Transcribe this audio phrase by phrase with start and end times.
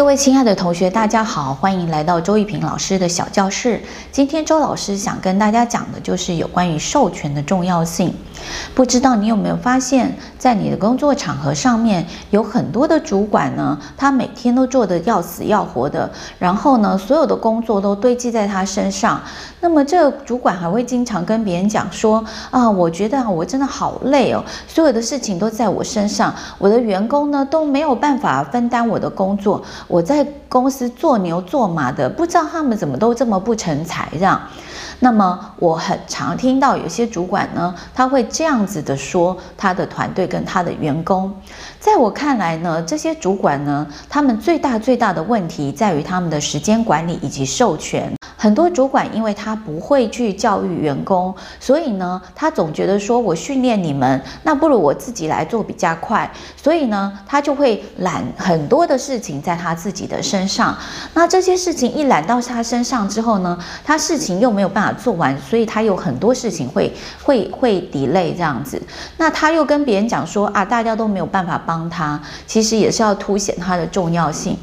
[0.00, 3.78] 各位亲爱的同学，大家好，欢迎来到周玉萍老师的小教室。
[4.10, 8.14] 今天周老师想跟大家讲的就是有关于授权的重要性。
[8.74, 19.20] 不知道你有没有发现，在你的工作场合上面，有很多的主管呢，他每天都做得要死要活的，然后呢，所有的工作都堆积在他身上。
[19.60, 29.62] 那么这个主管还会经常跟别人讲说：啊，我觉得，我真的好累哦，所有的事情都在我身上，我的员工呢都没有办法分担我的工作。
[29.90, 34.40] 我在公司做牛做马的，不知道他们怎么都这么不成才这样。
[35.00, 41.32] 那么我很常听到有些主管呢，他会这样子的说他的团队跟他的员工。
[41.80, 48.19] 在我看来呢，这些主管呢，他们最大最大的问题在于他们的时间管理以及授权。
[48.42, 56.32] 很多主管因为他不会去教育员工，所以呢，他总觉得说我训练你们，那不如我自己来做比较快。
[56.56, 60.74] 所以呢，他就会揽很多的事情在他自己的身上。
[61.12, 66.90] 那这些事情一揽到他身上之后呢，他事情又没有办法做完，所以他有很多事情会
[67.22, 68.80] 会会 delay 这样子。
[69.18, 74.56] 那他又跟别人讲说啊，大家都没有办法帮他，其实也是要凸显他的重要性。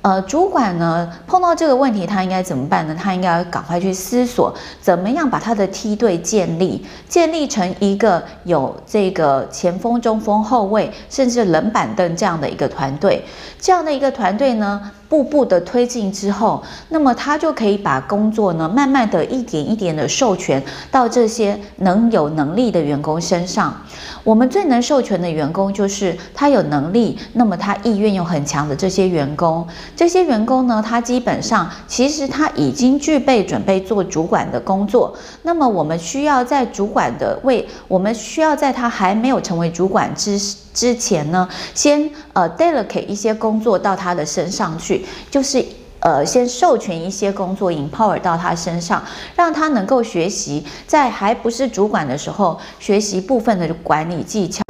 [0.00, 2.94] 呃，主管呢，碰到这个问题，他应该怎么办呢？
[2.94, 13.24] 他应该赶快去思索，怎么样把他的梯队建立，建立成一个有这个前锋、中锋、后卫，甚至冷板凳这样的一个团队。
[13.60, 23.74] 这样的一个团队呢，步步的推进之后，那么他就可以把工作呢，慢慢的一点一点的授权到这些能有能力的员工身上。
[24.22, 29.66] 我们最能授权的员工，就是他有能力，那么他意愿又很强的这些员工。
[29.96, 35.16] 这些员工呢，他基本上其实他已经具备准备做主管的工作。
[35.42, 40.38] 那么我们需要在主管的位，我们需要在他还没有成为主管之
[40.74, 45.64] 之前呢，先呃 delegate 一些工作到他的身上去，就是
[46.00, 49.02] 呃先授权一些工作 empower 到他身上，
[49.34, 54.62] 让他能够学习在还不是主管的时候学习部分的管理技巧。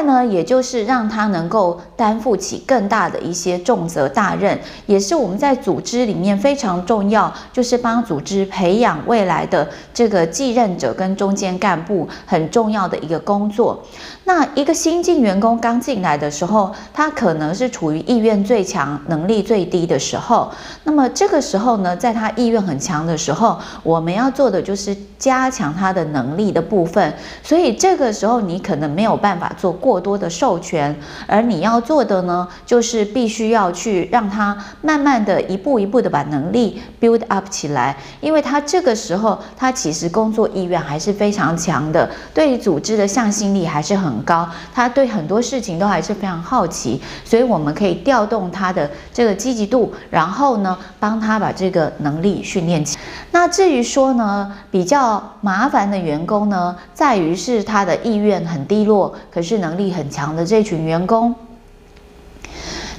[0.00, 13.82] 另外呢，也就是让他能够担负起更大的一些重责大任，也是我们在组织里面非常重要，就是帮组织培养未来的这个继任者跟中间干部很重要的一个工作。
[14.24, 20.50] 那一个新进员工刚进来的时候，他可能是处于意愿最强、能力最低的时候。
[20.84, 27.12] 那么这个时候呢，在他意愿很强的时候，我们要做的就是加强他的能力的部分。
[27.42, 29.50] 所以这个时候你可能没有办法。
[29.58, 30.94] 做过过多的授权，
[31.26, 53.02] 而你要做的呢，就是必须要去让他慢慢的一步一步的把能力 build up 起来，因为他这个时候他其实工作意愿还是非常强的，对于组织的向心力还是很高，他对很多事情都还是非常好奇，所以我们可以调动他的这个积极度，然后呢，帮他把这个能力训练起来。
[53.32, 59.50] 那至于说呢，比较麻烦的员工呢，在于是他的意愿很低落，可是。
[59.60, 61.34] 能力很强的这群员工，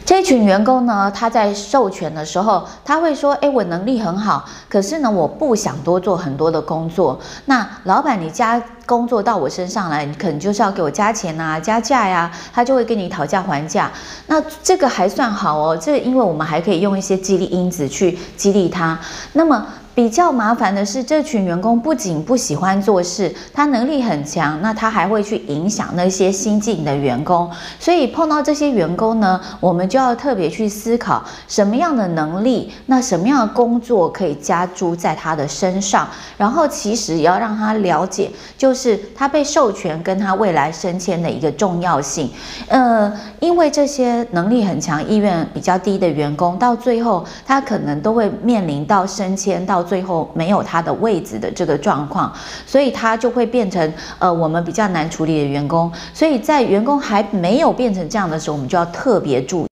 [0.03, 7.17] 这群员工呢，他在授权的时候，他会说：“诶，我能力很好，可是呢，我不想多做很多的工作。
[7.45, 13.89] 那老板，你加工作到我身上来，你可能就是要给我加钱啊、加价呀。”他就会跟你讨价还价。
[14.27, 18.99] 那这个还算好哦，这因为我们还可以用一些激励因子去激励他。
[19.33, 19.65] 那么。
[19.93, 27.49] 比较麻烦的是，这群员工不仅不喜欢做事，他能力很强，那他还会去影响那些新进的员工。
[27.77, 36.07] 所以碰到这些员工呢，我们就要特别去思考什么样的能力，那什么样的工作可以加诸在他的身上。
[36.37, 42.31] 然后其实也要让他了解，就是他被授权跟他未来升迁的一个重要性。
[42.69, 49.81] 呃，因为这些能力很强、意愿比较低的员工，到最后他可能都会面临到升迁到。
[49.91, 52.31] 最后没有他的位置的这个状况，
[52.65, 55.91] 所以他就会变成呃我们比较难处理的员工。
[56.13, 59.67] 所以在员工还没有变成这样的时候，我们就要特别注意。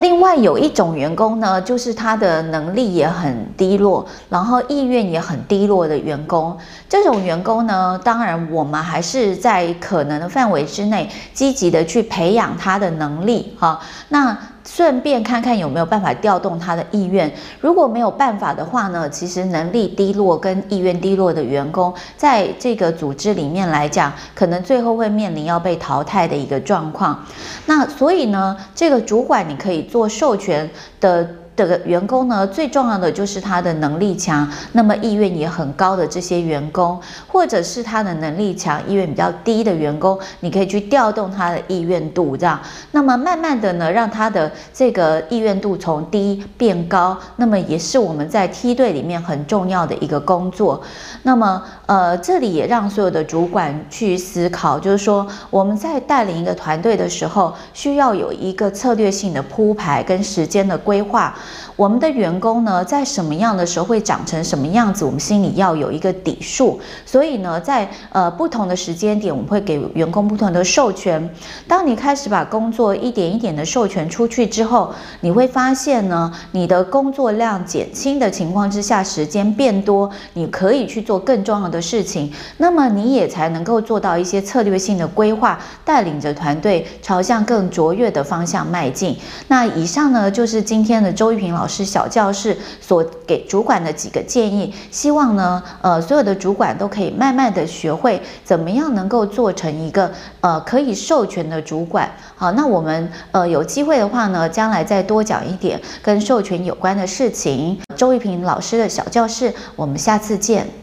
[0.00, 6.54] 另外有一种员工呢，就是他的能力也很低落，然后意愿也很低落的员工。
[6.86, 13.80] 这种员工呢，当然我们还是在可能的范围之内，积极的去培养他的能力哈。
[14.08, 14.36] 那
[14.74, 17.30] 顺便看看有没有办法调动他的意愿。
[17.60, 27.22] 如果没有办法的话呢，其实能力低落跟意愿低落的员工，在这个组织里面来讲，可能最后会面临要被淘汰的一个状况。
[27.66, 31.28] 那所以呢，这个主管你可以做授权的。
[31.54, 42.58] 的员工呢，最重要的就是他的能力强，那么意愿也很高的这些员工，或者是他的能力强、意愿比较低的员工，你可以去调动他的意愿度，这样，
[42.92, 50.82] 那么慢慢的呢，让他的这个意愿度从低变高，那么也是我们在梯队里面很重要的一个工作。
[51.22, 61.34] 那么，呃，这里也让所有的主管去思考，就是说我们在带领一个团队的时候，需要有一个策略性的铺排跟时间的规划。
[61.76, 66.80] 我们的员工呢，在什么样的时候会长成什么样子，我们心里要有一个底数。
[67.06, 71.28] 所以呢，在呃不同的时间点，我们会给员工不同的授权。
[71.66, 82.32] 当你开始把工作一点一点的授权出去之后，你会发现呢，你的工作量减轻的情况之下，时间变多，你可以去做更重要的事情。
[82.58, 89.16] 那么你也才能够做到一些策略性的规划，带领着团队朝向更卓越的方向迈进。
[89.48, 102.10] 那以上呢，就是今天的周玉平老师小教室所给主管的几个建议，希望呢，呃，所有的主管都可以慢慢的学会怎么样能够做成一个呃可以授权的主管。
[102.36, 107.78] 好，那我们呃有机会的话呢，将来再多讲一点跟授权有关的事情。
[107.96, 110.81] 周玉平老师的小教室，我们下次见。